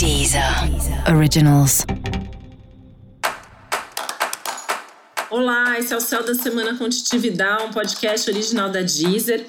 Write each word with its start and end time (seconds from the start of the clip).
Deezer 0.00 0.42
Originals. 1.14 1.84
Olá, 5.28 5.78
esse 5.78 5.92
é 5.92 5.96
o 5.98 6.00
Céu 6.00 6.24
da 6.24 6.34
Semana 6.34 6.74
Contitividade, 6.74 7.64
um 7.64 7.70
podcast 7.70 8.30
original 8.30 8.70
da 8.70 8.80
Deezer. 8.80 9.44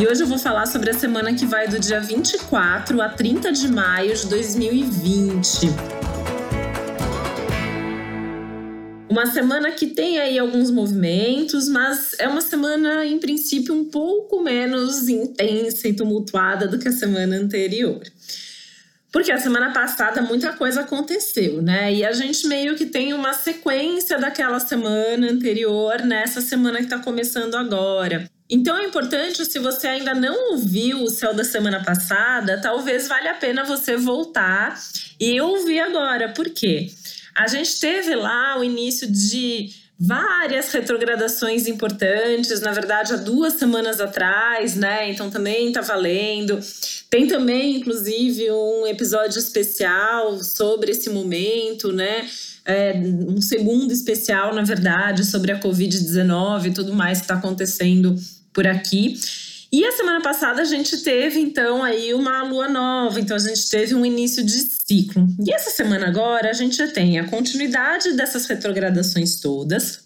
E 0.00 0.06
hoje 0.06 0.22
eu 0.22 0.26
vou 0.26 0.38
falar 0.38 0.64
sobre 0.64 0.88
a 0.88 0.94
semana 0.94 1.34
que 1.34 1.44
vai 1.44 1.68
do 1.68 1.78
dia 1.78 2.00
24 2.00 3.02
a 3.02 3.10
30 3.10 3.52
de 3.52 3.68
maio 3.68 4.16
de 4.16 4.26
2020. 4.26 5.97
Uma 9.18 9.26
semana 9.26 9.72
que 9.72 9.88
tem 9.88 10.20
aí 10.20 10.38
alguns 10.38 10.70
movimentos, 10.70 11.68
mas 11.68 12.14
é 12.20 12.28
uma 12.28 12.40
semana, 12.40 13.04
em 13.04 13.18
princípio, 13.18 13.74
um 13.74 13.84
pouco 13.86 14.40
menos 14.40 15.08
intensa 15.08 15.88
e 15.88 15.92
tumultuada 15.92 16.68
do 16.68 16.78
que 16.78 16.86
a 16.86 16.92
semana 16.92 17.34
anterior. 17.34 18.00
Porque 19.10 19.32
a 19.32 19.38
semana 19.40 19.72
passada 19.72 20.22
muita 20.22 20.52
coisa 20.52 20.82
aconteceu, 20.82 21.60
né? 21.60 21.92
E 21.92 22.04
a 22.04 22.12
gente 22.12 22.46
meio 22.46 22.76
que 22.76 22.86
tem 22.86 23.12
uma 23.12 23.32
sequência 23.32 24.20
daquela 24.20 24.60
semana 24.60 25.28
anterior 25.28 26.00
nessa 26.04 26.40
semana 26.40 26.78
que 26.78 26.84
está 26.84 27.00
começando 27.00 27.56
agora. 27.56 28.30
Então 28.48 28.78
é 28.78 28.84
importante, 28.84 29.44
se 29.44 29.58
você 29.58 29.88
ainda 29.88 30.14
não 30.14 30.52
ouviu 30.52 31.02
o 31.02 31.10
céu 31.10 31.34
da 31.34 31.42
semana 31.42 31.82
passada, 31.82 32.60
talvez 32.62 33.08
valha 33.08 33.32
a 33.32 33.34
pena 33.34 33.64
você 33.64 33.96
voltar 33.96 34.80
e 35.18 35.40
ouvir 35.40 35.80
agora. 35.80 36.28
Por 36.28 36.48
quê? 36.50 36.88
A 37.38 37.46
gente 37.46 37.78
teve 37.78 38.14
lá 38.16 38.58
o 38.58 38.64
início 38.64 39.10
de 39.10 39.70
várias 39.98 40.70
retrogradações 40.72 41.66
importantes, 41.66 42.60
na 42.60 42.72
verdade, 42.72 43.12
há 43.12 43.16
duas 43.16 43.54
semanas 43.54 44.00
atrás, 44.00 44.76
né? 44.76 45.10
Então 45.10 45.30
também 45.30 45.72
tá 45.72 45.80
valendo. 45.80 46.58
Tem 47.10 47.26
também, 47.26 47.76
inclusive, 47.76 48.50
um 48.50 48.86
episódio 48.86 49.38
especial 49.38 50.42
sobre 50.42 50.92
esse 50.92 51.10
momento, 51.10 51.92
né? 51.92 52.28
É, 52.64 52.92
um 52.94 53.40
segundo 53.40 53.92
especial, 53.92 54.54
na 54.54 54.62
verdade, 54.62 55.24
sobre 55.24 55.52
a 55.52 55.60
Covid-19 55.60 56.66
e 56.66 56.70
tudo 56.70 56.92
mais 56.92 57.18
que 57.18 57.24
está 57.24 57.34
acontecendo 57.34 58.14
por 58.52 58.66
aqui. 58.66 59.18
E 59.70 59.84
a 59.84 59.92
semana 59.92 60.22
passada 60.22 60.62
a 60.62 60.64
gente 60.64 60.96
teve 60.98 61.38
então 61.40 61.84
aí 61.84 62.14
uma 62.14 62.42
lua 62.42 62.68
nova, 62.68 63.20
então 63.20 63.36
a 63.36 63.40
gente 63.40 63.68
teve 63.68 63.94
um 63.94 64.04
início 64.04 64.42
de 64.42 64.58
ciclo. 64.60 65.26
E 65.46 65.52
essa 65.52 65.70
semana 65.70 66.06
agora 66.06 66.48
a 66.48 66.54
gente 66.54 66.86
tem 66.88 67.18
a 67.18 67.28
continuidade 67.28 68.12
dessas 68.12 68.46
retrogradações 68.46 69.36
todas. 69.40 70.00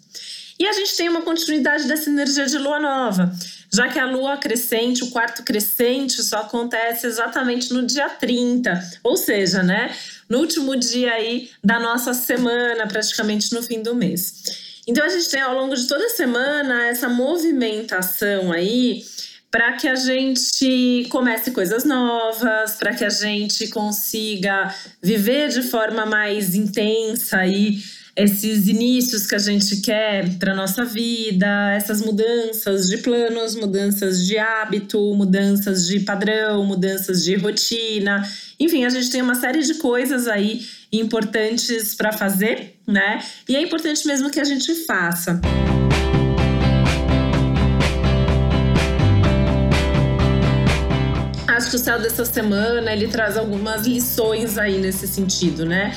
E 0.58 0.66
a 0.66 0.72
gente 0.72 0.96
tem 0.96 1.08
uma 1.08 1.22
continuidade 1.22 1.86
dessa 1.86 2.10
energia 2.10 2.46
de 2.46 2.58
lua 2.58 2.78
nova, 2.78 3.32
já 3.72 3.88
que 3.88 3.98
a 3.98 4.06
lua 4.06 4.36
crescente, 4.36 5.02
o 5.02 5.10
quarto 5.10 5.42
crescente, 5.44 6.22
só 6.22 6.38
acontece 6.38 7.06
exatamente 7.06 7.72
no 7.72 7.86
dia 7.86 8.08
30, 8.08 8.90
ou 9.02 9.16
seja, 9.16 9.62
né, 9.62 9.94
no 10.28 10.38
último 10.38 10.76
dia 10.76 11.12
aí 11.12 11.50
da 11.62 11.80
nossa 11.80 12.12
semana, 12.14 12.86
praticamente 12.86 13.52
no 13.54 13.62
fim 13.62 13.82
do 13.82 13.94
mês. 13.94 14.80
Então 14.86 15.04
a 15.04 15.08
gente 15.08 15.28
tem 15.28 15.40
ao 15.40 15.54
longo 15.54 15.74
de 15.76 15.86
toda 15.86 16.04
a 16.04 16.10
semana 16.10 16.86
essa 16.86 17.08
movimentação 17.08 18.52
aí 18.52 19.04
para 19.52 19.74
que 19.74 19.86
a 19.86 19.94
gente 19.94 21.06
comece 21.10 21.50
coisas 21.50 21.84
novas, 21.84 22.72
para 22.72 22.94
que 22.94 23.04
a 23.04 23.10
gente 23.10 23.68
consiga 23.68 24.74
viver 25.02 25.50
de 25.50 25.62
forma 25.62 26.06
mais 26.06 26.54
intensa 26.54 27.36
aí 27.36 27.78
esses 28.16 28.66
inícios 28.66 29.26
que 29.26 29.34
a 29.34 29.38
gente 29.38 29.82
quer 29.82 30.38
para 30.38 30.54
nossa 30.54 30.84
vida, 30.84 31.72
essas 31.72 32.00
mudanças 32.00 32.86
de 32.86 32.98
planos, 32.98 33.54
mudanças 33.54 34.26
de 34.26 34.38
hábito, 34.38 34.98
mudanças 35.14 35.86
de 35.86 36.00
padrão, 36.00 36.64
mudanças 36.64 37.22
de 37.22 37.36
rotina. 37.36 38.26
Enfim, 38.58 38.86
a 38.86 38.90
gente 38.90 39.10
tem 39.10 39.20
uma 39.20 39.34
série 39.34 39.62
de 39.62 39.74
coisas 39.74 40.28
aí 40.28 40.66
importantes 40.90 41.94
para 41.94 42.12
fazer, 42.12 42.76
né? 42.86 43.22
E 43.46 43.54
é 43.54 43.62
importante 43.62 44.06
mesmo 44.06 44.30
que 44.30 44.40
a 44.40 44.44
gente 44.44 44.74
faça. 44.86 45.40
acho 45.40 45.71
que 51.72 51.76
o 51.76 51.78
céu 51.78 51.98
dessa 51.98 52.26
semana 52.26 52.92
ele 52.92 53.08
traz 53.08 53.38
algumas 53.38 53.86
lições 53.86 54.58
aí 54.58 54.78
nesse 54.78 55.08
sentido, 55.08 55.64
né? 55.64 55.96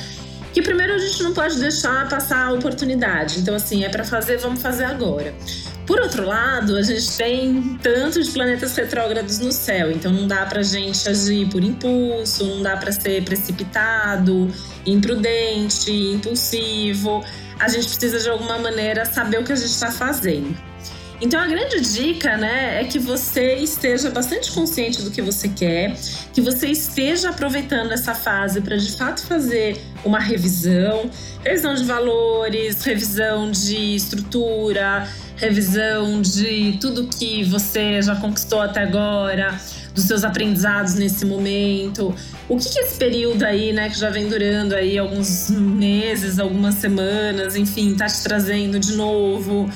Que 0.54 0.62
primeiro 0.62 0.94
a 0.94 0.98
gente 0.98 1.22
não 1.22 1.34
pode 1.34 1.60
deixar 1.60 2.08
passar 2.08 2.46
a 2.46 2.52
oportunidade. 2.52 3.40
Então, 3.40 3.54
assim, 3.54 3.84
é 3.84 3.88
para 3.90 4.02
fazer, 4.02 4.38
vamos 4.38 4.62
fazer 4.62 4.84
agora. 4.84 5.34
Por 5.86 6.00
outro 6.00 6.24
lado, 6.24 6.76
a 6.76 6.82
gente 6.82 7.14
tem 7.14 7.78
tantos 7.82 8.30
planetas 8.30 8.74
retrógrados 8.74 9.38
no 9.38 9.52
céu, 9.52 9.92
então 9.92 10.10
não 10.10 10.26
dá 10.26 10.46
pra 10.46 10.62
gente 10.62 11.06
agir 11.10 11.46
por 11.50 11.62
impulso, 11.62 12.46
não 12.46 12.62
dá 12.62 12.74
para 12.78 12.90
ser 12.90 13.22
precipitado, 13.22 14.48
imprudente, 14.86 15.92
impulsivo. 15.92 17.22
A 17.60 17.68
gente 17.68 17.86
precisa 17.86 18.18
de 18.18 18.30
alguma 18.30 18.58
maneira 18.58 19.04
saber 19.04 19.40
o 19.40 19.44
que 19.44 19.52
a 19.52 19.56
gente 19.56 19.68
está 19.68 19.90
fazendo. 19.90 20.56
Então 21.20 21.40
a 21.40 21.46
grande 21.46 21.80
dica, 21.80 22.36
né, 22.36 22.82
é 22.82 22.84
que 22.84 22.98
você 22.98 23.54
esteja 23.56 24.10
bastante 24.10 24.52
consciente 24.52 25.00
do 25.00 25.10
que 25.10 25.22
você 25.22 25.48
quer, 25.48 25.96
que 26.32 26.42
você 26.42 26.68
esteja 26.68 27.30
aproveitando 27.30 27.92
essa 27.92 28.14
fase 28.14 28.60
para 28.60 28.76
de 28.76 28.96
fato 28.96 29.24
fazer 29.26 29.80
uma 30.04 30.20
revisão, 30.20 31.10
revisão 31.42 31.74
de 31.74 31.84
valores, 31.84 32.82
revisão 32.82 33.50
de 33.50 33.96
estrutura, 33.96 35.08
revisão 35.36 36.20
de 36.20 36.76
tudo 36.80 37.08
que 37.08 37.44
você 37.44 38.02
já 38.02 38.16
conquistou 38.16 38.60
até 38.60 38.82
agora, 38.82 39.58
dos 39.94 40.04
seus 40.04 40.22
aprendizados 40.22 40.96
nesse 40.96 41.24
momento. 41.24 42.14
O 42.46 42.58
que, 42.58 42.68
que 42.68 42.78
esse 42.80 42.98
período 42.98 43.42
aí, 43.42 43.72
né, 43.72 43.88
que 43.88 43.98
já 43.98 44.10
vem 44.10 44.28
durando 44.28 44.74
aí 44.74 44.98
alguns 44.98 45.48
meses, 45.50 46.38
algumas 46.38 46.74
semanas, 46.74 47.56
enfim, 47.56 47.94
tá 47.94 48.06
te 48.06 48.22
trazendo 48.22 48.78
de 48.78 48.92
novo? 48.92 49.70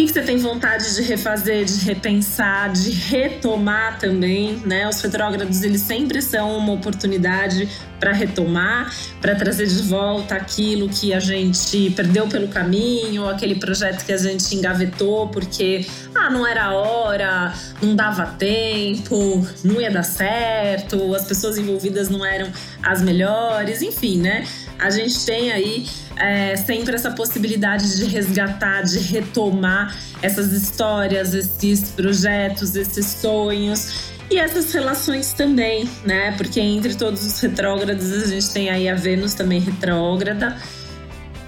Que, 0.00 0.06
que 0.06 0.12
você 0.14 0.22
tem 0.22 0.38
vontade 0.38 0.94
de 0.94 1.02
refazer, 1.02 1.64
de 1.64 1.84
repensar, 1.84 2.72
de 2.72 2.90
retomar 2.90 3.98
também, 3.98 4.56
né? 4.64 4.88
Os 4.88 5.00
retrógrados, 5.00 5.62
eles 5.62 5.82
sempre 5.82 6.22
são 6.22 6.56
uma 6.56 6.72
oportunidade 6.72 7.68
para 7.98 8.12
retomar, 8.12 8.90
para 9.20 9.34
trazer 9.34 9.66
de 9.66 9.82
volta 9.82 10.34
aquilo 10.34 10.88
que 10.88 11.12
a 11.12 11.20
gente 11.20 11.90
perdeu 11.90 12.26
pelo 12.28 12.48
caminho, 12.48 13.28
aquele 13.28 13.56
projeto 13.56 14.06
que 14.06 14.12
a 14.12 14.16
gente 14.16 14.54
engavetou 14.54 15.28
porque 15.28 15.86
ah, 16.14 16.30
não 16.30 16.46
era 16.46 16.64
a 16.64 16.72
hora, 16.72 17.52
não 17.82 17.94
dava 17.94 18.24
tempo, 18.24 19.46
não 19.62 19.80
ia 19.80 19.90
dar 19.90 20.02
certo, 20.02 21.14
as 21.14 21.26
pessoas 21.26 21.58
envolvidas 21.58 22.08
não 22.08 22.24
eram 22.24 22.50
as 22.82 23.02
melhores, 23.02 23.82
enfim, 23.82 24.18
né? 24.18 24.46
A 24.80 24.90
gente 24.90 25.24
tem 25.24 25.52
aí 25.52 25.86
é, 26.16 26.56
sempre 26.56 26.94
essa 26.94 27.10
possibilidade 27.10 27.96
de 27.96 28.04
resgatar, 28.04 28.82
de 28.82 28.98
retomar 28.98 29.96
essas 30.22 30.52
histórias, 30.52 31.34
esses 31.34 31.90
projetos, 31.90 32.74
esses 32.74 33.06
sonhos 33.06 34.10
e 34.30 34.38
essas 34.38 34.72
relações 34.72 35.32
também, 35.32 35.88
né? 36.04 36.32
Porque 36.36 36.60
entre 36.60 36.94
todos 36.94 37.24
os 37.24 37.38
retrógrados 37.40 38.12
a 38.12 38.26
gente 38.26 38.52
tem 38.52 38.70
aí 38.70 38.88
a 38.88 38.94
Vênus 38.94 39.34
também 39.34 39.60
retrógrada 39.60 40.56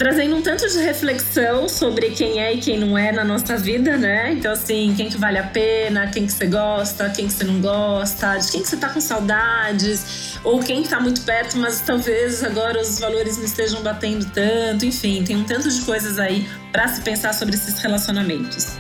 trazendo 0.03 0.35
um 0.35 0.43
tanto 0.43 0.69
de 0.69 0.79
reflexão 0.79 1.69
sobre 1.69 2.11
quem 2.11 2.41
é 2.41 2.55
e 2.55 2.59
quem 2.59 2.77
não 2.77 2.99
é 2.99 3.13
na 3.13 3.23
nossa 3.23 3.57
vida, 3.57 3.97
né? 3.97 4.33
Então, 4.33 4.51
assim, 4.51 4.93
quem 4.97 5.09
que 5.09 5.17
vale 5.17 5.39
a 5.39 5.45
pena, 5.45 6.09
quem 6.09 6.27
que 6.27 6.33
você 6.33 6.49
gosta, 6.49 7.09
quem 7.11 7.29
que 7.29 7.33
você 7.33 7.45
não 7.45 7.61
gosta, 7.61 8.37
de 8.37 8.51
quem 8.51 8.63
que 8.63 8.69
você 8.69 8.77
tá 8.77 8.89
com 8.89 9.01
saudades, 9.01 10.41
ou 10.43 10.59
quem 10.59 10.83
que 10.83 10.89
tá 10.89 10.99
muito 10.99 11.21
perto, 11.21 11.57
mas 11.57 11.83
talvez 11.83 12.43
agora 12.43 12.83
os 12.83 12.99
valores 12.99 13.39
não 13.39 13.45
estejam 13.45 13.81
batendo 13.81 14.29
tanto. 14.33 14.85
Enfim, 14.85 15.23
tem 15.23 15.37
um 15.37 15.45
tanto 15.45 15.71
de 15.71 15.81
coisas 15.83 16.19
aí 16.19 16.49
para 16.73 16.89
se 16.89 17.01
pensar 17.03 17.33
sobre 17.33 17.55
esses 17.55 17.79
relacionamentos. 17.79 18.77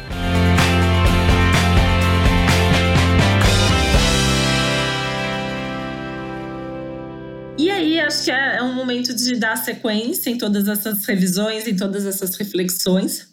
Acho 7.70 8.24
que 8.24 8.30
é, 8.30 8.56
é 8.56 8.62
um 8.62 8.72
momento 8.72 9.14
de 9.14 9.36
dar 9.36 9.56
sequência 9.56 10.30
em 10.30 10.38
todas 10.38 10.68
essas 10.68 11.04
revisões, 11.04 11.66
em 11.66 11.76
todas 11.76 12.06
essas 12.06 12.34
reflexões. 12.34 13.28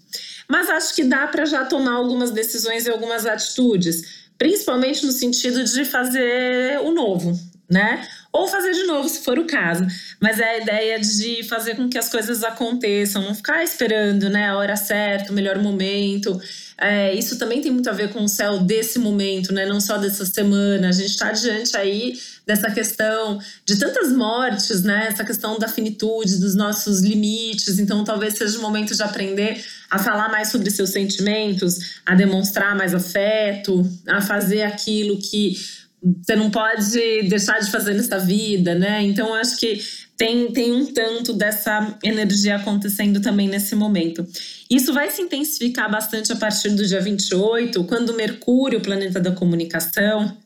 Mas 0.48 0.70
acho 0.70 0.96
que 0.96 1.04
dá 1.04 1.28
para 1.28 1.46
já 1.46 1.66
tomar 1.66 1.94
algumas 1.94 2.32
decisões 2.32 2.86
e 2.86 2.90
algumas 2.90 3.26
atitudes, 3.26 4.30
principalmente 4.38 5.06
no 5.06 5.12
sentido 5.12 5.64
de 5.64 5.86
fazer 5.86 6.80
o 6.80 6.92
novo, 6.92 7.40
né? 7.70 8.08
Ou 8.32 8.48
fazer 8.48 8.74
de 8.74 8.84
novo, 8.84 9.10
se 9.10 9.24
for 9.24 9.40
o 9.40 9.48
caso. 9.48 9.86
Mas 10.20 10.40
é 10.40 10.50
a 10.50 10.58
ideia 10.60 11.00
de 11.00 11.44
fazer 11.44 11.76
com 11.76 11.90
que 11.90 11.98
as 11.98 12.10
coisas 12.10 12.44
aconteçam, 12.44 13.24
não 13.24 13.34
ficar 13.34 13.64
esperando, 13.64 14.30
né, 14.30 14.50
a 14.50 14.58
hora 14.58 14.76
certa, 14.76 15.32
o 15.32 15.36
melhor 15.36 15.58
momento. 15.58 16.40
É, 16.82 17.14
isso 17.14 17.38
também 17.38 17.62
tem 17.62 17.72
muito 17.72 17.90
a 17.90 17.94
ver 17.94 18.14
com 18.14 18.24
o 18.24 18.30
céu 18.30 18.60
desse 18.60 19.00
momento, 19.00 19.52
né? 19.52 19.66
Não 19.66 19.82
só 19.82 19.98
dessa 19.98 20.26
semana. 20.26 20.90
A 20.90 20.92
gente 20.92 21.10
está 21.10 21.32
diante 21.32 21.76
aí 21.76 22.18
dessa 22.48 22.72
questão 22.72 23.38
de 23.66 23.78
tantas 23.78 24.14
mortes, 24.14 24.82
né? 24.84 25.08
Essa 25.10 25.26
questão 25.26 25.60
da 25.60 25.68
finitude, 25.68 26.38
dos 26.38 26.56
nossos 26.56 27.02
limites. 27.02 27.80
Então, 27.80 28.04
talvez 28.06 28.36
seja 28.36 28.58
o 28.58 28.62
momento 28.62 28.96
de 28.96 29.04
aprender 29.04 29.62
a 29.90 30.00
falar 30.00 30.30
mais 30.30 30.50
sobre 30.50 30.72
seus 30.72 30.92
sentimentos, 30.92 32.00
a 32.06 32.16
demonstrar 32.16 32.76
mais 32.78 32.94
afeto, 32.94 33.86
a 34.08 34.22
fazer 34.22 34.62
aquilo 34.62 35.18
que 35.20 35.58
você 36.02 36.36
não 36.36 36.50
pode 36.50 37.24
deixar 37.28 37.60
de 37.60 37.70
fazer 37.70 37.94
nessa 37.94 38.20
vida, 38.20 38.76
né? 38.76 39.04
Então, 39.04 39.34
acho 39.34 39.58
que 39.58 39.82
tem, 40.16 40.52
tem 40.52 40.74
um 40.74 40.86
tanto 40.86 41.34
dessa 41.34 41.98
energia 42.04 42.58
acontecendo 42.58 43.22
também 43.22 43.48
nesse 43.48 43.76
momento. 43.76 44.26
Isso 44.70 44.94
vai 44.94 45.10
se 45.10 45.22
intensificar 45.22 45.90
bastante 45.90 46.32
a 46.32 46.36
partir 46.36 46.70
do 46.70 46.86
dia 46.86 47.02
28, 47.02 47.84
quando 47.86 48.14
Mercúrio, 48.14 48.80
o 48.80 48.82
planeta 48.82 49.20
da 49.20 49.32
comunicação, 49.32 50.38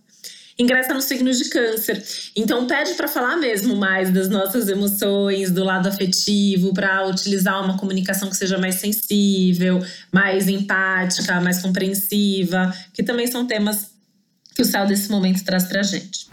ingressa 0.57 0.93
no 0.93 1.01
signo 1.01 1.31
de 1.31 1.49
câncer. 1.49 2.03
Então 2.35 2.67
pede 2.67 2.93
para 2.93 3.07
falar 3.07 3.37
mesmo 3.37 3.75
mais 3.75 4.11
das 4.11 4.29
nossas 4.29 4.69
emoções, 4.69 5.51
do 5.51 5.63
lado 5.63 5.87
afetivo, 5.87 6.73
para 6.73 7.07
utilizar 7.07 7.63
uma 7.63 7.77
comunicação 7.77 8.29
que 8.29 8.35
seja 8.35 8.57
mais 8.57 8.75
sensível, 8.75 9.83
mais 10.11 10.47
empática, 10.47 11.41
mais 11.41 11.61
compreensiva, 11.61 12.73
que 12.93 13.03
também 13.03 13.27
são 13.27 13.45
temas 13.45 13.92
que 14.55 14.61
o 14.61 14.65
céu 14.65 14.85
desse 14.85 15.09
momento 15.09 15.43
traz 15.43 15.65
para 15.65 15.81
gente. 15.83 16.27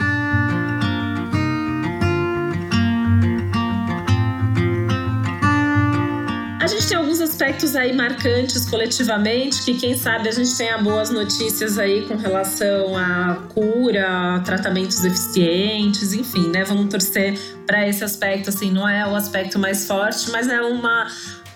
A 6.60 6.66
gente 6.66 6.86
tem 6.86 6.96
alguns 6.96 7.20
aspectos 7.20 7.74
aí 7.74 7.92
marcantes 7.94 8.66
coletivamente, 8.66 9.62
que 9.62 9.74
quem 9.74 9.96
sabe 9.96 10.28
a 10.28 10.32
gente 10.32 10.54
tenha 10.56 10.76
boas 10.78 11.10
notícias 11.10 11.78
aí 11.78 12.06
com 12.06 12.16
relação 12.16 12.96
à 12.96 13.46
cura, 13.54 14.40
tratamentos 14.44 15.02
eficientes, 15.02 16.12
enfim, 16.12 16.48
né? 16.48 16.64
Vamos 16.64 16.90
torcer 16.90 17.38
para 17.66 17.88
esse 17.88 18.04
aspecto, 18.04 18.50
assim, 18.50 18.70
não 18.70 18.86
é 18.86 19.06
o 19.06 19.16
aspecto 19.16 19.58
mais 19.58 19.86
forte, 19.86 20.30
mas 20.30 20.48
é 20.48 20.60
uma 20.60 21.06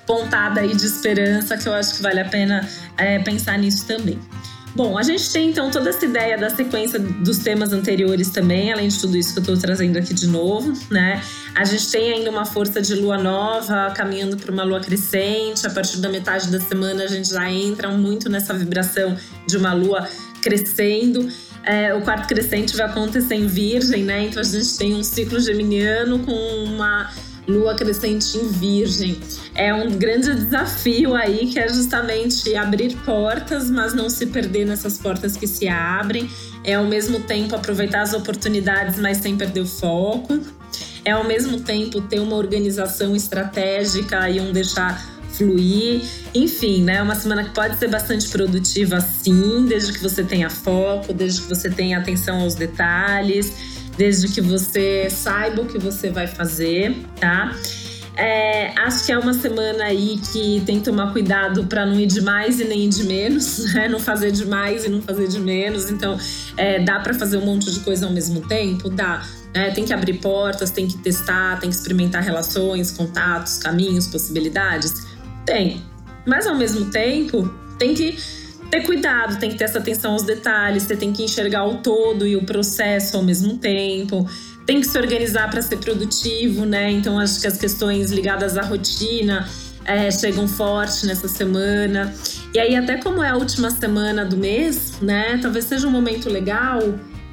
pontada 0.06 0.61
aí 0.61 0.75
de 0.75 0.87
esperança 0.87 1.56
que 1.56 1.69
eu 1.69 1.75
acho 1.75 1.96
que 1.96 2.02
vale 2.02 2.20
a 2.20 2.28
pena 2.28 2.66
é, 2.96 3.19
pensar 3.19 3.58
nisso 3.58 3.87
também. 3.87 4.19
Bom, 4.75 4.99
a 4.99 5.05
gente 5.05 5.31
tem 5.32 5.50
então 5.50 5.71
toda 5.71 5.91
essa 5.91 6.05
ideia 6.05 6.37
da 6.37 6.50
sequência 6.50 6.99
dos 6.99 7.38
temas 7.38 7.73
anteriores 7.73 8.31
também, 8.31 8.73
além 8.73 8.88
de 8.88 8.99
tudo 8.99 9.17
isso 9.17 9.32
que 9.32 9.38
eu 9.38 9.43
estou 9.43 9.56
trazendo 9.56 9.97
aqui 9.97 10.12
de 10.12 10.26
novo, 10.26 10.73
né? 10.91 11.23
A 11.55 11.65
gente 11.65 11.88
tem 11.93 12.12
ainda 12.12 12.29
uma 12.29 12.44
força 12.44 12.82
de 12.82 12.93
lua 12.97 13.17
nova 13.17 13.93
caminhando 13.94 14.37
para 14.37 14.50
uma 14.50 14.65
lua 14.65 14.81
crescente. 14.81 15.65
A 15.65 15.71
partir 15.71 15.99
da 15.99 16.09
metade 16.09 16.49
da 16.49 16.59
semana 16.59 17.05
a 17.05 17.06
gente 17.06 17.29
já 17.29 17.49
entra 17.49 17.88
muito 17.91 18.29
nessa 18.29 18.53
vibração 18.53 19.17
de 19.47 19.56
uma 19.56 19.73
lua 19.73 20.09
crescendo. 20.43 21.29
É, 21.62 21.94
o 21.94 22.03
quarto 22.03 22.26
crescente 22.26 22.76
vai 22.76 22.87
acontecer 22.87 23.37
em 23.37 23.47
Virgem, 23.47 24.03
né? 24.03 24.25
Então 24.25 24.41
a 24.41 24.44
gente 24.44 24.76
tem 24.76 24.93
um 24.93 25.05
ciclo 25.05 25.38
geminiano 25.38 26.19
com 26.19 26.32
uma 26.65 27.12
lua 27.46 27.75
crescente 27.75 28.37
em 28.38 28.49
Virgem. 28.49 29.19
É 29.55 29.73
um 29.73 29.91
grande 29.91 30.35
desafio 30.35 31.14
aí 31.14 31.46
que 31.46 31.58
é 31.58 31.69
justamente 31.69 32.55
abrir 32.55 32.96
portas, 33.05 33.70
mas 33.70 33.94
não 33.94 34.08
se 34.08 34.26
perder 34.26 34.67
nessas 34.67 34.99
portas 34.99 35.37
que 35.37 35.46
se 35.46 35.69
abrem. 35.69 36.29
É 36.62 36.75
ao 36.75 36.85
mesmo 36.85 37.20
tempo 37.20 37.55
aproveitar 37.55 38.02
as 38.02 38.14
oportunidades, 38.14 38.99
mas 38.99 39.19
sem 39.19 39.37
perder 39.37 39.61
o 39.61 39.67
foco. 39.67 40.41
É 41.05 41.11
ao 41.11 41.25
mesmo 41.25 41.61
tempo 41.61 42.00
ter 42.00 42.20
uma 42.20 42.37
organização 42.37 43.14
estratégica 43.14 44.29
e 44.31 44.40
um 44.40 44.52
deixar 44.52 45.14
fluir. 45.35 46.02
Enfim, 46.35 46.82
né? 46.82 47.02
Uma 47.02 47.14
semana 47.14 47.44
que 47.44 47.50
pode 47.50 47.79
ser 47.79 47.88
bastante 47.88 48.29
produtiva, 48.29 49.00
sim, 49.00 49.67
desde 49.67 49.93
que 49.93 50.00
você 50.00 50.25
tenha 50.25 50.49
foco, 50.49 51.12
desde 51.12 51.43
que 51.43 51.49
você 51.49 51.69
tenha 51.69 51.99
atenção 51.99 52.40
aos 52.40 52.55
detalhes 52.55 53.75
desde 53.96 54.29
que 54.29 54.41
você 54.41 55.08
saiba 55.11 55.62
o 55.62 55.67
que 55.67 55.79
você 55.79 56.11
vai 56.11 56.26
fazer, 56.26 56.96
tá? 57.20 57.55
É, 58.17 58.69
acho 58.79 59.06
que 59.06 59.12
é 59.12 59.19
uma 59.19 59.35
semana 59.35 59.85
aí 59.85 60.20
que 60.32 60.62
tem 60.64 60.79
que 60.79 60.85
tomar 60.85 61.12
cuidado 61.12 61.64
para 61.64 61.85
não 61.85 61.99
ir 61.99 62.06
de 62.06 62.20
mais 62.20 62.61
e 62.61 62.64
nem 62.64 62.85
ir 62.85 62.88
de 62.88 63.05
menos, 63.05 63.58
né? 63.75 63.88
Não 63.88 63.99
fazer 63.99 64.31
de 64.31 64.46
mais 64.46 64.85
e 64.85 64.88
não 64.88 65.02
fazer 65.02 65.26
de 65.26 65.41
menos. 65.41 65.91
Então, 65.91 66.17
é, 66.56 66.79
dá 66.81 67.00
para 67.00 67.12
fazer 67.14 67.38
um 67.38 67.44
monte 67.44 67.73
de 67.73 67.81
coisa 67.81 68.06
ao 68.06 68.12
mesmo 68.12 68.46
tempo? 68.46 68.88
Dá. 68.88 69.26
É, 69.52 69.70
tem 69.70 69.85
que 69.85 69.93
abrir 69.93 70.14
portas, 70.14 70.70
tem 70.70 70.87
que 70.87 70.97
testar, 70.99 71.58
tem 71.61 71.70
que 71.70 71.76
experimentar 71.76 72.23
relações, 72.23 72.90
contatos, 72.93 73.58
caminhos, 73.58 74.06
possibilidades? 74.06 75.06
Tem. 75.44 75.82
Mas 76.26 76.47
ao 76.47 76.56
mesmo 76.56 76.87
tempo, 76.90 77.52
tem 77.79 77.94
que 77.94 78.17
ter 78.75 78.82
cuidado, 78.82 79.38
tem 79.38 79.50
que 79.50 79.56
ter 79.56 79.65
essa 79.65 79.79
atenção 79.79 80.12
aos 80.12 80.25
detalhes, 80.25 80.82
você 80.82 80.97
tem 80.97 81.12
que 81.12 81.23
enxergar 81.23 81.65
o 81.65 81.76
todo 81.76 82.26
e 82.26 82.35
o 82.35 82.44
processo 82.44 83.17
ao 83.17 83.23
mesmo 83.23 83.56
tempo. 83.56 84.29
Tem 84.67 84.81
que 84.81 84.87
se 84.87 84.99
organizar 84.99 85.49
para 85.49 85.62
ser 85.62 85.76
produtivo, 85.76 86.65
né? 86.65 86.91
Então 86.91 87.19
acho 87.19 87.41
que 87.41 87.47
as 87.47 87.56
questões 87.56 88.11
ligadas 88.11 88.56
à 88.56 88.62
rotina 88.62 89.47
é, 89.85 90.11
chegam 90.11 90.49
forte 90.49 91.06
nessa 91.06 91.29
semana. 91.29 92.12
E 92.53 92.59
aí, 92.59 92.75
até 92.75 92.97
como 92.97 93.23
é 93.23 93.29
a 93.29 93.37
última 93.37 93.71
semana 93.71 94.25
do 94.25 94.37
mês, 94.37 95.00
né? 95.00 95.38
Talvez 95.41 95.67
seja 95.67 95.87
um 95.87 95.91
momento 95.91 96.29
legal 96.29 96.81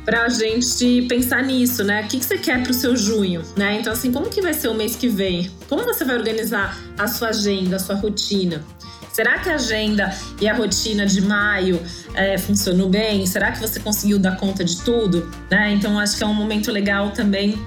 para 0.06 0.24
a 0.24 0.30
gente 0.30 1.04
pensar 1.04 1.42
nisso, 1.42 1.84
né? 1.84 2.04
O 2.04 2.08
que, 2.08 2.20
que 2.20 2.26
você 2.26 2.38
quer 2.38 2.62
para 2.62 2.72
o 2.72 2.74
seu 2.74 2.96
junho, 2.96 3.42
né? 3.58 3.80
Então, 3.80 3.94
assim, 3.94 4.12
como 4.12 4.30
que 4.30 4.42
vai 4.42 4.54
ser 4.54 4.68
o 4.68 4.76
mês 4.76 4.96
que 4.96 5.08
vem? 5.08 5.50
Como 5.68 5.84
você 5.84 6.04
vai 6.04 6.18
organizar 6.18 6.78
a 7.00 7.08
sua 7.08 7.30
agenda, 7.30 7.78
a 7.78 7.80
sua 7.80 7.96
rotina? 7.96 8.64
Será 9.14 9.40
que 9.40 9.50
a 9.50 9.56
agenda 9.56 10.14
e 10.40 10.48
a 10.48 10.54
rotina 10.54 11.06
de 11.06 11.22
maio 11.22 11.82
é, 12.14 12.38
funcionou 12.38 12.90
bem? 12.90 13.26
Será 13.26 13.52
que 13.52 13.60
você 13.60 13.80
conseguiu 13.80 14.18
dar 14.18 14.38
conta 14.38 14.64
de 14.64 14.82
tudo? 14.82 15.30
Né? 15.50 15.72
Então, 15.74 16.00
acho 16.00 16.18
que 16.18 16.24
é 16.24 16.28
um 16.28 16.34
momento 16.34 16.72
legal 16.72 17.12
também 17.12 17.60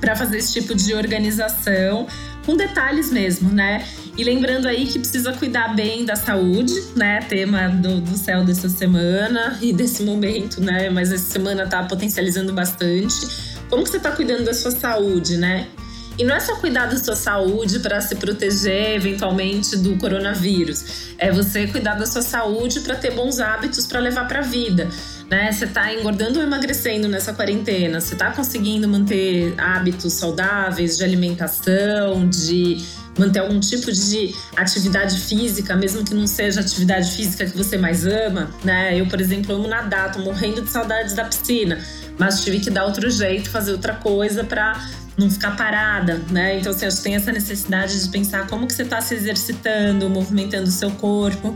para 0.00 0.14
fazer 0.14 0.38
esse 0.38 0.52
tipo 0.52 0.74
de 0.74 0.94
organização, 0.94 2.06
com 2.44 2.56
detalhes 2.56 3.10
mesmo, 3.10 3.50
né? 3.50 3.82
E 4.16 4.22
lembrando 4.22 4.68
aí 4.68 4.86
que 4.86 4.98
precisa 4.98 5.32
cuidar 5.32 5.74
bem 5.74 6.04
da 6.04 6.14
saúde, 6.14 6.74
né? 6.94 7.20
Tema 7.20 7.68
do, 7.68 8.00
do 8.02 8.16
céu 8.16 8.44
dessa 8.44 8.68
semana 8.68 9.58
e 9.62 9.72
desse 9.72 10.02
momento, 10.02 10.60
né? 10.60 10.90
Mas 10.90 11.10
essa 11.10 11.32
semana 11.32 11.66
tá 11.66 11.82
potencializando 11.84 12.52
bastante. 12.52 13.54
Como 13.70 13.82
que 13.82 13.88
você 13.88 13.98
tá 13.98 14.12
cuidando 14.12 14.44
da 14.44 14.52
sua 14.52 14.70
saúde, 14.70 15.38
né? 15.38 15.66
E 16.16 16.22
não 16.22 16.34
é 16.34 16.40
só 16.40 16.56
cuidar 16.56 16.86
da 16.86 16.96
sua 16.96 17.16
saúde 17.16 17.80
para 17.80 18.00
se 18.00 18.14
proteger 18.14 18.94
eventualmente 18.94 19.76
do 19.76 19.96
coronavírus. 19.96 21.14
É 21.18 21.32
você 21.32 21.66
cuidar 21.66 21.94
da 21.94 22.06
sua 22.06 22.22
saúde 22.22 22.80
para 22.80 22.94
ter 22.94 23.12
bons 23.12 23.40
hábitos 23.40 23.86
para 23.86 23.98
levar 23.98 24.28
para 24.28 24.38
a 24.38 24.42
vida. 24.42 24.88
Né? 25.28 25.50
Você 25.50 25.64
está 25.64 25.92
engordando 25.92 26.38
ou 26.38 26.44
emagrecendo 26.44 27.08
nessa 27.08 27.32
quarentena? 27.32 28.00
Você 28.00 28.14
está 28.14 28.30
conseguindo 28.30 28.86
manter 28.86 29.54
hábitos 29.58 30.12
saudáveis 30.12 30.96
de 30.96 31.02
alimentação, 31.02 32.28
de 32.28 32.84
manter 33.18 33.40
algum 33.40 33.58
tipo 33.58 33.90
de 33.90 34.34
atividade 34.56 35.18
física, 35.20 35.74
mesmo 35.74 36.04
que 36.04 36.14
não 36.14 36.26
seja 36.26 36.60
atividade 36.60 37.10
física 37.12 37.46
que 37.46 37.56
você 37.56 37.76
mais 37.76 38.06
ama, 38.06 38.50
né? 38.62 38.98
Eu, 38.98 39.06
por 39.06 39.20
exemplo, 39.20 39.54
amo 39.54 39.66
nadar, 39.68 40.12
tô 40.12 40.20
morrendo 40.20 40.62
de 40.62 40.70
saudades 40.70 41.14
da 41.14 41.24
piscina, 41.24 41.78
mas 42.18 42.42
tive 42.42 42.60
que 42.60 42.70
dar 42.70 42.84
outro 42.84 43.08
jeito, 43.10 43.48
fazer 43.50 43.72
outra 43.72 43.94
coisa 43.94 44.44
para 44.44 44.80
não 45.16 45.30
ficar 45.30 45.56
parada, 45.56 46.20
né? 46.30 46.58
Então, 46.58 46.72
assim, 46.72 46.86
acho 46.86 46.98
que 46.98 47.02
tem 47.02 47.14
essa 47.14 47.32
necessidade 47.32 48.02
de 48.02 48.08
pensar 48.10 48.46
como 48.46 48.66
que 48.66 48.72
você 48.72 48.82
está 48.82 49.00
se 49.00 49.14
exercitando, 49.14 50.08
movimentando 50.10 50.68
o 50.68 50.72
seu 50.72 50.90
corpo. 50.92 51.54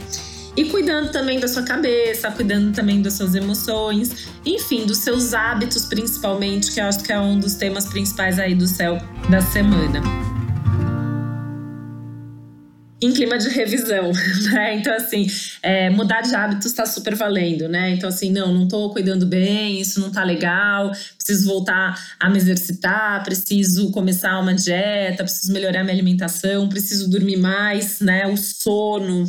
E 0.57 0.65
cuidando 0.71 1.13
também 1.13 1.39
da 1.39 1.47
sua 1.47 1.63
cabeça, 1.63 2.31
cuidando 2.33 2.75
também 2.75 3.01
das 3.01 3.13
suas 3.13 3.37
emoções, 3.37 4.29
enfim, 4.45 4.87
dos 4.87 4.99
seus 4.99 5.33
hábitos 5.33 5.85
principalmente, 5.85 6.73
que 6.73 6.81
eu 6.81 6.85
acho 6.85 6.99
que 7.05 7.13
é 7.13 7.21
um 7.21 7.39
dos 7.39 7.55
temas 7.55 7.87
principais 7.87 8.41
aí 8.41 8.57
do 8.57 8.67
céu 8.67 8.99
da 9.31 9.41
semana 9.41 10.28
em 13.01 13.13
clima 13.13 13.39
de 13.39 13.49
revisão, 13.49 14.11
né? 14.53 14.75
Então, 14.75 14.93
assim, 14.95 15.27
é, 15.63 15.89
mudar 15.91 16.21
de 16.21 16.35
hábitos 16.35 16.67
está 16.67 16.85
super 16.85 17.15
valendo, 17.15 17.69
né? 17.69 17.91
Então, 17.91 18.09
assim, 18.09 18.31
não, 18.31 18.53
não 18.53 18.65
estou 18.65 18.93
cuidando 18.93 19.25
bem, 19.25 19.81
isso 19.81 20.01
não 20.01 20.09
está 20.09 20.25
legal, 20.25 20.91
preciso 21.17 21.47
voltar 21.47 22.17
a 22.19 22.29
me 22.29 22.39
exercitar, 22.39 23.23
preciso 23.25 23.91
começar 23.91 24.39
uma 24.41 24.55
dieta, 24.55 25.23
preciso 25.23 25.53
melhorar 25.53 25.85
minha 25.85 25.95
alimentação, 25.95 26.69
preciso 26.69 27.09
dormir 27.09 27.37
mais, 27.37 28.01
né? 28.01 28.27
O 28.27 28.37
sono. 28.37 29.25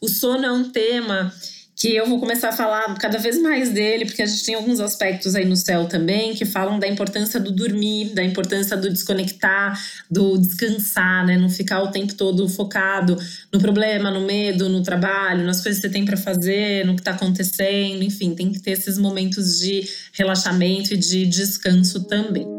O 0.00 0.08
sono 0.08 0.44
é 0.44 0.52
um 0.52 0.70
tema 0.70 1.32
que 1.78 1.94
eu 1.94 2.06
vou 2.06 2.18
começar 2.18 2.48
a 2.48 2.52
falar 2.52 2.92
cada 2.98 3.18
vez 3.18 3.40
mais 3.40 3.70
dele, 3.70 4.04
porque 4.04 4.20
a 4.20 4.26
gente 4.26 4.44
tem 4.44 4.56
alguns 4.56 4.80
aspectos 4.80 5.36
aí 5.36 5.44
no 5.44 5.54
céu 5.54 5.86
também 5.86 6.34
que 6.34 6.44
falam 6.44 6.76
da 6.76 6.88
importância 6.88 7.38
do 7.38 7.52
dormir, 7.52 8.14
da 8.14 8.24
importância 8.24 8.76
do 8.76 8.90
desconectar, 8.90 9.80
do 10.10 10.36
descansar, 10.36 11.24
né? 11.24 11.36
Não 11.36 11.48
ficar 11.48 11.80
o 11.80 11.92
tempo 11.92 12.14
todo 12.14 12.48
focado 12.48 13.16
no 13.52 13.60
problema, 13.60 14.10
no 14.10 14.22
medo, 14.22 14.68
no 14.68 14.82
trabalho, 14.82 15.44
nas 15.44 15.60
coisas 15.60 15.80
que 15.80 15.86
você 15.86 15.92
tem 15.92 16.04
para 16.04 16.16
fazer, 16.16 16.84
no 16.84 16.96
que 16.96 17.00
está 17.00 17.12
acontecendo, 17.12 18.02
enfim, 18.02 18.34
tem 18.34 18.50
que 18.52 18.60
ter 18.60 18.72
esses 18.72 18.98
momentos 18.98 19.60
de 19.60 19.88
relaxamento 20.14 20.94
e 20.94 20.96
de 20.96 21.26
descanso 21.26 22.04
também. 22.08 22.57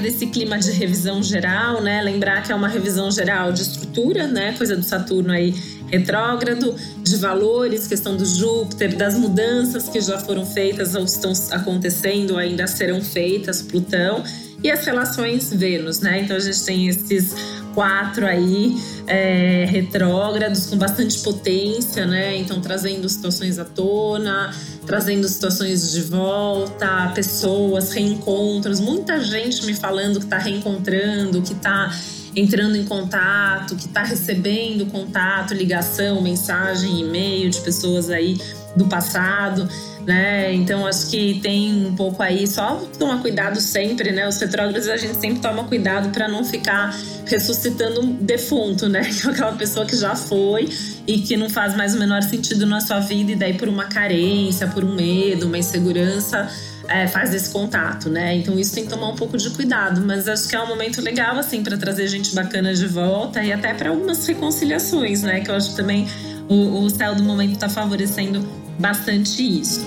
Desse 0.00 0.26
clima 0.26 0.58
de 0.58 0.70
revisão 0.70 1.22
geral, 1.22 1.82
né? 1.82 2.00
Lembrar 2.02 2.42
que 2.42 2.52
é 2.52 2.54
uma 2.54 2.68
revisão 2.68 3.10
geral 3.10 3.52
de 3.52 3.62
estrutura, 3.62 4.26
né? 4.26 4.52
Coisa 4.56 4.76
do 4.76 4.82
Saturno 4.84 5.32
aí 5.32 5.52
retrógrado, 5.88 6.76
de 7.02 7.16
valores, 7.16 7.86
questão 7.86 8.16
do 8.16 8.24
Júpiter, 8.24 8.94
das 8.96 9.14
mudanças 9.14 9.88
que 9.88 10.00
já 10.00 10.18
foram 10.18 10.44
feitas 10.44 10.94
ou 10.94 11.04
estão 11.04 11.32
acontecendo, 11.50 12.36
ainda 12.36 12.66
serão 12.66 13.00
feitas, 13.00 13.62
Plutão. 13.62 14.22
e 14.62 14.70
as 14.70 14.84
relações 14.84 15.52
Vênus, 15.52 16.00
né? 16.00 16.22
Então 16.22 16.36
a 16.36 16.40
gente 16.40 16.64
tem 16.64 16.88
esses 16.88 17.34
quatro 17.78 18.26
aí 18.26 18.76
é, 19.06 19.64
retrógrados 19.70 20.66
com 20.66 20.76
bastante 20.76 21.16
potência, 21.20 22.04
né? 22.04 22.36
Então 22.36 22.60
trazendo 22.60 23.08
situações 23.08 23.56
à 23.56 23.64
tona, 23.64 24.52
trazendo 24.84 25.28
situações 25.28 25.92
de 25.92 26.02
volta, 26.02 27.12
pessoas, 27.14 27.92
reencontros, 27.92 28.80
muita 28.80 29.20
gente 29.20 29.64
me 29.64 29.74
falando 29.74 30.18
que 30.18 30.24
está 30.24 30.38
reencontrando, 30.38 31.40
que 31.40 31.52
está 31.52 31.96
entrando 32.34 32.74
em 32.74 32.84
contato, 32.84 33.76
que 33.76 33.86
está 33.86 34.02
recebendo 34.02 34.84
contato, 34.86 35.54
ligação, 35.54 36.20
mensagem, 36.20 36.98
e-mail 36.98 37.48
de 37.48 37.60
pessoas 37.60 38.10
aí 38.10 38.36
do 38.78 38.86
passado 38.86 39.68
né? 40.08 40.54
Então 40.54 40.86
acho 40.86 41.10
que 41.10 41.38
tem 41.42 41.86
um 41.86 41.94
pouco 41.94 42.22
aí, 42.22 42.46
só 42.46 42.76
tomar 42.98 43.20
cuidado 43.20 43.60
sempre, 43.60 44.10
né? 44.10 44.26
Os 44.26 44.40
retrógrados 44.40 44.88
a 44.88 44.96
gente 44.96 45.20
sempre 45.20 45.40
toma 45.40 45.64
cuidado 45.64 46.08
para 46.08 46.26
não 46.26 46.42
ficar 46.42 46.98
ressuscitando 47.26 48.00
um 48.00 48.14
defunto, 48.14 48.88
né? 48.88 49.02
Aquela 49.28 49.52
pessoa 49.52 49.84
que 49.84 49.94
já 49.94 50.16
foi 50.16 50.66
e 51.06 51.18
que 51.18 51.36
não 51.36 51.50
faz 51.50 51.76
mais 51.76 51.94
o 51.94 51.98
menor 51.98 52.22
sentido 52.22 52.64
na 52.64 52.80
sua 52.80 53.00
vida, 53.00 53.32
e 53.32 53.36
daí 53.36 53.52
por 53.52 53.68
uma 53.68 53.84
carência, 53.84 54.66
por 54.68 54.82
um 54.82 54.94
medo, 54.94 55.46
uma 55.46 55.58
insegurança. 55.58 56.48
É, 56.90 57.06
faz 57.06 57.34
esse 57.34 57.50
contato, 57.50 58.08
né? 58.08 58.34
Então 58.34 58.58
isso 58.58 58.74
tem 58.74 58.84
que 58.84 58.88
tomar 58.88 59.10
um 59.10 59.14
pouco 59.14 59.36
de 59.36 59.50
cuidado, 59.50 60.00
mas 60.00 60.26
acho 60.26 60.48
que 60.48 60.56
é 60.56 60.62
um 60.62 60.66
momento 60.66 61.02
legal 61.02 61.36
assim 61.36 61.62
para 61.62 61.76
trazer 61.76 62.08
gente 62.08 62.34
bacana 62.34 62.72
de 62.72 62.86
volta 62.86 63.44
e 63.44 63.52
até 63.52 63.74
para 63.74 63.90
algumas 63.90 64.26
reconciliações, 64.26 65.22
né? 65.22 65.40
Que 65.40 65.50
eu 65.50 65.54
acho 65.54 65.72
que 65.72 65.76
também 65.76 66.08
o, 66.48 66.82
o 66.82 66.88
céu 66.88 67.14
do 67.14 67.22
momento 67.22 67.52
está 67.52 67.68
favorecendo 67.68 68.42
bastante 68.78 69.60
isso. 69.60 69.80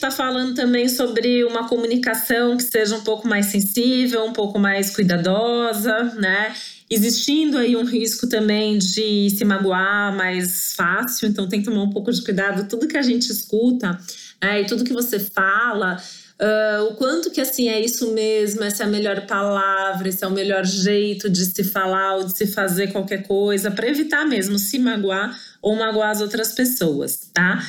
Está 0.00 0.10
falando 0.10 0.54
também 0.54 0.88
sobre 0.88 1.44
uma 1.44 1.68
comunicação 1.68 2.56
que 2.56 2.62
seja 2.62 2.96
um 2.96 3.02
pouco 3.02 3.28
mais 3.28 3.46
sensível, 3.46 4.24
um 4.24 4.32
pouco 4.32 4.58
mais 4.58 4.94
cuidadosa, 4.94 6.04
né? 6.14 6.54
Existindo 6.88 7.58
aí 7.58 7.76
um 7.76 7.84
risco 7.84 8.26
também 8.26 8.78
de 8.78 9.28
se 9.28 9.44
magoar 9.44 10.16
mais 10.16 10.74
fácil, 10.74 11.28
então 11.28 11.46
tem 11.46 11.60
que 11.60 11.66
tomar 11.68 11.82
um 11.82 11.90
pouco 11.90 12.10
de 12.10 12.24
cuidado. 12.24 12.66
Tudo 12.66 12.88
que 12.88 12.96
a 12.96 13.02
gente 13.02 13.30
escuta 13.30 14.00
né, 14.42 14.62
e 14.62 14.66
tudo 14.66 14.84
que 14.84 14.92
você 14.92 15.20
fala 15.20 16.02
Uh, 16.40 16.84
o 16.84 16.94
quanto 16.94 17.30
que 17.30 17.38
assim 17.38 17.68
é 17.68 17.78
isso 17.78 18.14
mesmo, 18.14 18.64
essa 18.64 18.84
é 18.84 18.86
a 18.86 18.88
melhor 18.88 19.26
palavra, 19.26 20.08
esse 20.08 20.24
é 20.24 20.26
o 20.26 20.30
melhor 20.30 20.64
jeito 20.64 21.28
de 21.28 21.44
se 21.44 21.62
falar 21.62 22.16
ou 22.16 22.24
de 22.24 22.34
se 22.34 22.46
fazer 22.46 22.90
qualquer 22.92 23.24
coisa, 23.24 23.70
para 23.70 23.86
evitar 23.86 24.24
mesmo 24.26 24.58
se 24.58 24.78
magoar 24.78 25.38
ou 25.60 25.76
magoar 25.76 26.12
as 26.12 26.22
outras 26.22 26.52
pessoas, 26.52 27.30
tá? 27.34 27.62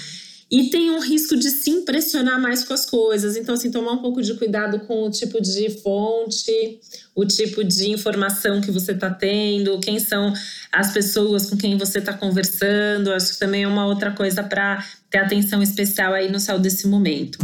E 0.49 0.69
tem 0.69 0.89
um 0.91 0.99
risco 0.99 1.35
de 1.37 1.49
se 1.49 1.69
impressionar 1.69 2.39
mais 2.41 2.63
com 2.63 2.73
as 2.73 2.85
coisas. 2.85 3.37
Então, 3.37 3.55
assim, 3.55 3.71
tomar 3.71 3.93
um 3.93 4.01
pouco 4.01 4.21
de 4.21 4.33
cuidado 4.33 4.81
com 4.81 5.03
o 5.03 5.09
tipo 5.09 5.41
de 5.41 5.69
fonte, 5.81 6.79
o 7.15 7.25
tipo 7.25 7.63
de 7.63 7.89
informação 7.89 8.59
que 8.59 8.69
você 8.69 8.91
está 8.91 9.09
tendo, 9.09 9.79
quem 9.79 9.97
são 9.97 10.33
as 10.69 10.91
pessoas 10.91 11.49
com 11.49 11.55
quem 11.55 11.77
você 11.77 11.99
está 11.99 12.13
conversando. 12.13 13.13
Acho 13.13 13.31
que 13.33 13.39
também 13.39 13.63
é 13.63 13.67
uma 13.67 13.85
outra 13.85 14.11
coisa 14.11 14.43
para 14.43 14.85
ter 15.09 15.19
atenção 15.19 15.61
especial 15.61 16.13
aí 16.13 16.29
no 16.29 16.39
céu 16.39 16.59
desse 16.59 16.85
momento. 16.85 17.39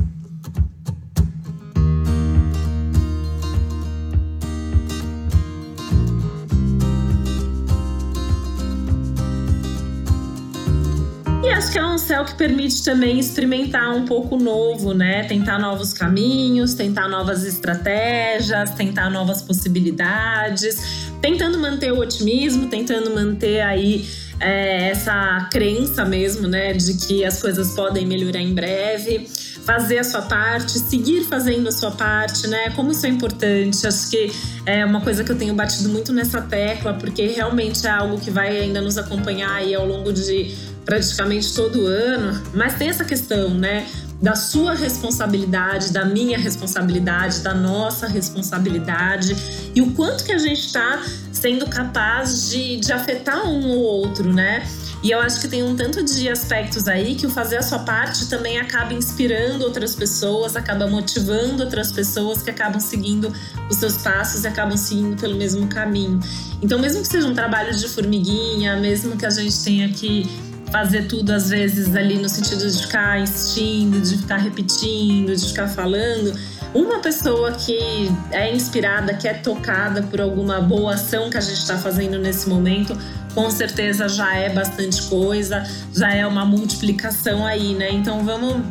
É 12.17 12.24
céu 12.24 12.25
que 12.25 12.36
permite 12.36 12.83
também 12.83 13.19
experimentar 13.19 13.95
um 13.95 14.05
pouco 14.05 14.38
novo, 14.38 14.93
né? 14.93 15.24
Tentar 15.25 15.59
novos 15.59 15.93
caminhos, 15.93 16.74
tentar 16.74 17.07
novas 17.07 17.43
estratégias, 17.43 18.71
tentar 18.71 19.09
novas 19.09 19.41
possibilidades, 19.41 21.12
tentando 21.21 21.59
manter 21.59 21.91
o 21.91 22.00
otimismo, 22.00 22.67
tentando 22.67 23.12
manter 23.13 23.62
aí 23.62 24.07
é, 24.39 24.89
essa 24.89 25.47
crença 25.51 26.05
mesmo, 26.05 26.47
né, 26.47 26.74
de 26.74 26.93
que 26.95 27.25
as 27.25 27.41
coisas 27.41 27.74
podem 27.74 28.05
melhorar 28.05 28.39
em 28.39 28.53
breve 28.53 29.27
fazer 29.67 29.97
a 29.97 30.03
sua 30.05 30.21
parte, 30.21 30.79
seguir 30.79 31.25
fazendo 31.25 31.67
a 31.67 31.71
sua 31.74 31.91
parte, 31.91 32.47
né? 32.47 32.69
Como 32.69 32.89
isso 32.89 33.05
é 33.05 33.09
importante. 33.09 33.86
Acho 33.86 34.09
que 34.09 34.31
é 34.65 34.86
uma 34.86 35.01
coisa 35.01 35.25
que 35.25 35.31
eu 35.31 35.38
tenho 35.38 35.53
batido 35.53 35.89
muito 35.89 36.13
nessa 36.13 36.41
tecla, 36.41 36.93
porque 36.93 37.27
realmente 37.27 37.86
é 37.86 37.89
algo 37.89 38.17
que 38.17 38.31
vai 38.31 38.57
ainda 38.57 38.79
nos 38.79 38.97
acompanhar 38.97 39.51
aí 39.51 39.75
ao 39.75 39.86
longo 39.86 40.13
de 40.13 40.55
praticamente 40.86 41.53
todo 41.53 41.86
ano, 41.86 42.41
mas 42.53 42.75
tem 42.75 42.88
essa 42.88 43.03
questão, 43.03 43.50
né? 43.50 43.86
Da 44.21 44.36
sua 44.36 44.74
responsabilidade, 44.74 45.91
da 45.91 46.05
minha 46.05 46.38
responsabilidade, 46.38 47.41
da 47.41 47.53
nossa 47.53 48.07
responsabilidade 48.07 49.36
e 49.75 49.81
o 49.81 49.91
quanto 49.91 50.24
que 50.24 50.31
a 50.31 50.38
gente 50.38 50.62
está 50.62 51.03
sendo 51.29 51.67
capaz 51.67 52.50
de, 52.50 52.77
de 52.77 52.93
afetar 52.93 53.45
um 53.45 53.69
ou 53.69 53.79
outro, 53.79 54.33
né? 54.33 54.65
E 55.04 55.12
eu 55.12 55.20
acho 55.20 55.39
que 55.39 55.48
tem 55.48 55.63
um 55.63 55.75
tanto 55.75 56.04
de 56.04 56.27
aspectos 56.27 56.88
aí 56.88 57.16
que 57.16 57.25
o 57.25 57.30
fazer 57.30 57.58
a 57.58 57.62
sua 57.62 57.80
parte 57.80 58.27
também 58.27 58.60
acaba 58.60 58.94
inspirando 58.94 59.63
outras 59.63 59.96
pessoas, 59.96 60.56
acaba 60.56 60.88
motivando 60.88 61.63
outras 61.63 61.92
pessoas 61.92 62.42
que 62.42 62.50
acabam 62.50 62.80
seguindo 62.80 63.32
os 63.70 63.77
seus 63.77 63.98
passos 63.98 64.44
e 64.44 64.48
acabam 64.48 64.75
seguindo 64.75 65.20
pelo 65.20 65.36
mesmo 65.36 65.68
caminho. 65.68 66.20
Então, 66.62 66.80
mesmo 66.80 67.01
que 67.01 67.08
seja 67.08 67.27
um 67.27 67.36
trabalho 67.36 67.75
de 67.75 67.88
formiguinha, 67.88 68.75
mesmo 68.77 69.16
que 69.16 69.25
a 69.25 69.30
gente 69.30 69.63
tenha 69.63 69.89
que 69.89 70.27
fazer 70.72 71.08
tudo 71.08 71.32
às 71.32 71.50
vezes 71.50 71.96
ali 71.96 72.18
no 72.18 72.27
sentido 72.27 72.70
de 72.70 72.82
ficar 72.82 73.22
insistindo, 73.22 74.01
de 74.01 74.18
ficar 74.18 74.38
repetindo, 74.38 75.36
de 75.36 75.48
ficar 75.48 75.68
falando. 75.68 76.34
Uma 76.77 77.00
pessoa 77.00 77.53
que 77.53 78.07
é 78.29 78.53
inspirada, 78.53 79.12
que 79.15 79.27
é 79.27 79.34
tocada 79.34 80.03
por 80.03 80.22
alguma 80.22 80.62
boa 80.62 80.93
ação 80.93 81.27
que 81.27 81.36
a 81.36 81.41
gente 81.41 81.57
está 81.57 81.75
fazendo 81.75 82.19
nesse 82.19 82.48
momento, 82.48 82.96
com 83.34 83.50
certeza 83.50 84.07
já 84.07 84.36
é 84.36 84.48
bastante 84.48 85.01
coisa, 85.07 85.63
já 85.91 86.13
é 86.13 86.24
uma 86.27 86.46
multiplicação 86.46 87.43
aí, 87.48 87.74
né? 87.74 87.89
Então 87.91 88.24
vamos 88.24 88.63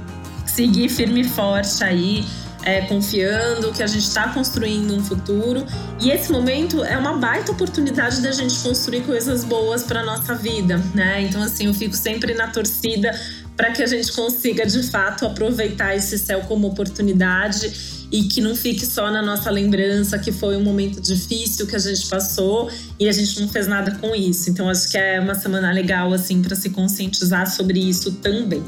seguir 0.46 0.88
firme 0.88 1.22
e 1.22 1.25
forte 1.25 1.82
aí 1.82 2.25
é, 2.62 2.82
confiando 2.82 3.72
que 3.72 3.82
a 3.82 3.88
gente 3.88 4.06
está 4.06 4.28
construindo 4.28 4.94
um 4.94 5.02
futuro. 5.02 5.66
E 6.00 6.08
esse 6.08 6.30
momento 6.30 6.84
é 6.84 6.96
uma 6.96 7.14
baita 7.14 7.50
oportunidade 7.50 8.20
da 8.20 8.30
gente 8.30 8.54
construir 8.60 9.00
coisas 9.00 9.42
boas 9.42 9.82
para 9.82 10.04
nossa 10.04 10.32
vida, 10.32 10.80
né? 10.94 11.22
Então, 11.22 11.42
assim, 11.42 11.66
eu 11.66 11.75
fico 11.75 11.96
sempre 11.96 12.34
na 12.34 12.46
torcida 12.46 13.10
para 13.56 13.72
que 13.72 13.82
a 13.82 13.86
gente 13.86 14.12
consiga 14.12 14.64
de 14.64 14.82
fato 14.84 15.26
aproveitar 15.26 15.96
esse 15.96 16.16
céu 16.18 16.42
como 16.42 16.68
oportunidade 16.68 17.95
e 18.10 18.25
que 18.25 18.40
não 18.40 18.54
fique 18.54 18.86
só 18.86 19.10
na 19.10 19.22
nossa 19.22 19.50
lembrança 19.50 20.18
que 20.18 20.32
foi 20.32 20.56
um 20.56 20.62
momento 20.62 21.00
difícil 21.00 21.66
que 21.66 21.76
a 21.76 21.78
gente 21.78 22.06
passou 22.06 22.70
e 22.98 23.08
a 23.08 23.12
gente 23.12 23.40
não 23.40 23.48
fez 23.48 23.66
nada 23.66 23.92
com 24.00 24.14
isso. 24.14 24.50
Então 24.50 24.68
acho 24.68 24.90
que 24.90 24.98
é 24.98 25.20
uma 25.20 25.34
semana 25.34 25.72
legal 25.72 26.12
assim 26.12 26.42
para 26.42 26.54
se 26.54 26.70
conscientizar 26.70 27.50
sobre 27.50 27.80
isso 27.80 28.12
também. 28.12 28.62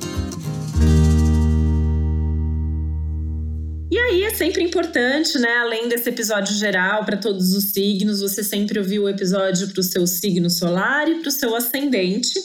E 3.90 3.99
aí 3.99 4.23
é 4.25 4.35
sempre 4.35 4.62
importante, 4.62 5.38
né? 5.38 5.57
Além 5.62 5.88
desse 5.88 6.11
episódio 6.11 6.54
geral 6.54 7.04
para 7.04 7.16
todos 7.16 7.54
os 7.54 7.73
signos, 7.73 8.21
você 8.21 8.45
sempre 8.45 8.78
ouviu 8.78 9.04
o 9.04 9.09
episódio 9.09 9.68
para 9.68 9.80
o 9.80 9.83
seu 9.83 10.07
signo 10.07 10.50
solar 10.50 11.09
e 11.09 11.21
para 11.21 11.28
o 11.28 11.33
seu 11.33 11.57
ascendente. 11.57 12.38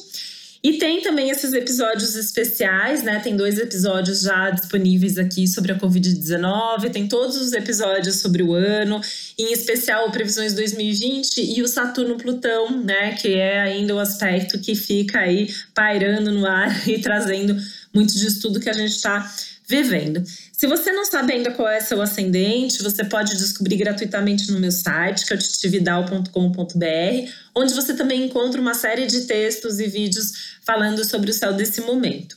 E 0.63 0.77
tem 0.77 1.01
também 1.01 1.29
esses 1.29 1.51
episódios 1.51 2.15
especiais, 2.15 3.03
né? 3.03 3.19
Tem 3.19 3.35
dois 3.35 3.59
episódios 3.59 4.21
já 4.21 4.49
disponíveis 4.49 5.17
aqui 5.17 5.45
sobre 5.45 5.73
a 5.73 5.77
Covid-19, 5.77 6.89
tem 6.89 7.05
todos 7.05 7.35
os 7.35 7.51
episódios 7.51 8.21
sobre 8.21 8.41
o 8.41 8.53
ano, 8.53 9.01
em 9.37 9.51
especial 9.51 10.09
Previsões 10.09 10.53
2020 10.53 11.57
e 11.57 11.61
o 11.61 11.67
Saturno-Plutão, 11.67 12.81
né? 12.81 13.13
Que 13.15 13.33
é 13.33 13.59
ainda 13.59 13.93
o 13.93 13.99
aspecto 13.99 14.57
que 14.57 14.73
fica 14.73 15.19
aí 15.19 15.53
pairando 15.75 16.31
no 16.31 16.45
ar 16.45 16.71
e 16.87 16.97
trazendo 16.99 17.57
muito 17.93 18.13
de 18.13 18.25
estudo 18.25 18.61
que 18.61 18.69
a 18.69 18.73
gente 18.73 18.91
está 18.91 19.29
vivendo. 19.67 20.23
Se 20.63 20.67
você 20.67 20.93
não 20.93 21.03
sabe 21.03 21.33
ainda 21.33 21.51
qual 21.51 21.67
é 21.67 21.81
seu 21.81 22.01
ascendente, 22.01 22.81
você 22.81 23.03
pode 23.03 23.35
descobrir 23.35 23.75
gratuitamente 23.75 24.49
no 24.49 24.61
meu 24.61 24.71
site, 24.71 25.25
que 25.25 25.33
é 25.33 25.35
o 25.35 25.37
titividal.com.br, 25.37 27.31
onde 27.53 27.73
você 27.73 27.93
também 27.93 28.23
encontra 28.23 28.61
uma 28.61 28.73
série 28.73 29.05
de 29.05 29.23
textos 29.23 29.81
e 29.81 29.87
vídeos 29.87 30.55
falando 30.61 31.03
sobre 31.03 31.31
o 31.31 31.33
céu 31.33 31.51
desse 31.51 31.81
momento. 31.81 32.33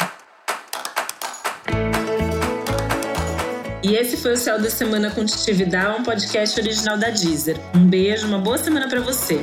E 3.85 3.95
esse 3.95 4.16
foi 4.16 4.33
o 4.33 4.37
Céu 4.37 4.61
da 4.61 4.71
Semana 4.71 5.09
com 5.12 5.25
Titividal, 5.25 6.00
um 6.00 6.02
podcast 6.02 6.61
original 6.61 6.99
da 6.99 7.11
Deezer. 7.11 7.56
Um 7.76 7.87
beijo, 7.87 8.26
uma 8.26 8.40
boa 8.40 8.59
semana 8.59 8.88
para 8.88 9.00
você. 9.02 9.38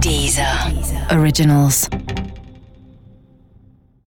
Deezer. 0.00 0.46
Originals. 1.14 1.90